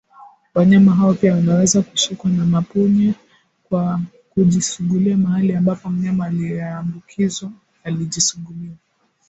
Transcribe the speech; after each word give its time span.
Wanyama 0.53 0.93
hao 0.95 1.13
pia 1.13 1.33
wanaweza 1.33 1.81
kushikwa 1.81 2.29
na 2.31 2.45
mapunye 2.45 3.13
kwa 3.63 3.99
kujisugulia 4.29 5.17
mahali 5.17 5.55
ambapo 5.55 5.89
mnyama 5.89 6.25
aliyeambukizwa 6.25 7.51
alijisugulia 7.83 8.71